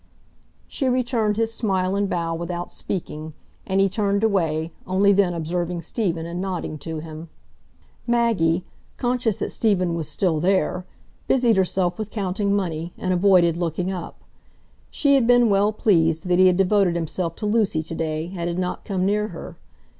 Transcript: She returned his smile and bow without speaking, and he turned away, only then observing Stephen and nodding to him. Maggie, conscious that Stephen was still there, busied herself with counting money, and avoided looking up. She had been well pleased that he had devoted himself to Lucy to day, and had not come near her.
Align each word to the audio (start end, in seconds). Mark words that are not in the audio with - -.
She 0.67 0.89
returned 0.89 1.37
his 1.37 1.53
smile 1.53 1.95
and 1.95 2.09
bow 2.09 2.33
without 2.33 2.71
speaking, 2.71 3.35
and 3.67 3.79
he 3.79 3.87
turned 3.87 4.23
away, 4.23 4.71
only 4.87 5.13
then 5.13 5.35
observing 5.35 5.83
Stephen 5.83 6.25
and 6.25 6.41
nodding 6.41 6.79
to 6.79 7.01
him. 7.01 7.29
Maggie, 8.07 8.65
conscious 8.97 9.37
that 9.37 9.51
Stephen 9.51 9.93
was 9.93 10.09
still 10.09 10.39
there, 10.39 10.87
busied 11.27 11.55
herself 11.55 11.99
with 11.99 12.09
counting 12.09 12.55
money, 12.55 12.93
and 12.97 13.13
avoided 13.13 13.57
looking 13.57 13.91
up. 13.91 14.23
She 14.89 15.13
had 15.13 15.27
been 15.27 15.51
well 15.51 15.71
pleased 15.71 16.25
that 16.27 16.39
he 16.39 16.47
had 16.47 16.57
devoted 16.57 16.95
himself 16.95 17.35
to 17.35 17.45
Lucy 17.45 17.83
to 17.83 17.93
day, 17.93 18.33
and 18.35 18.49
had 18.49 18.57
not 18.57 18.83
come 18.85 19.05
near 19.05 19.27
her. 19.27 19.59